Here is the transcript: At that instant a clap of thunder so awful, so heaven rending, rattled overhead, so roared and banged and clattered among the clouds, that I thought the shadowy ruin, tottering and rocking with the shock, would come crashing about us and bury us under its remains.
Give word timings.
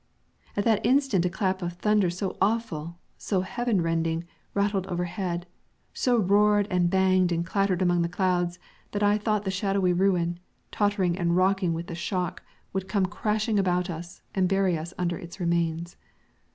At 0.57 0.63
that 0.65 0.83
instant 0.83 1.25
a 1.25 1.29
clap 1.29 1.61
of 1.61 1.73
thunder 1.73 2.09
so 2.09 2.35
awful, 2.41 2.97
so 3.19 3.41
heaven 3.41 3.83
rending, 3.83 4.23
rattled 4.55 4.87
overhead, 4.87 5.45
so 5.93 6.17
roared 6.17 6.67
and 6.71 6.89
banged 6.89 7.31
and 7.31 7.45
clattered 7.45 7.83
among 7.83 8.01
the 8.01 8.09
clouds, 8.09 8.57
that 8.93 9.03
I 9.03 9.19
thought 9.19 9.45
the 9.45 9.51
shadowy 9.51 9.93
ruin, 9.93 10.39
tottering 10.71 11.19
and 11.19 11.37
rocking 11.37 11.71
with 11.75 11.85
the 11.85 11.93
shock, 11.93 12.41
would 12.73 12.87
come 12.87 13.05
crashing 13.05 13.59
about 13.59 13.91
us 13.91 14.23
and 14.33 14.49
bury 14.49 14.75
us 14.75 14.91
under 14.97 15.19
its 15.19 15.39
remains. 15.39 15.97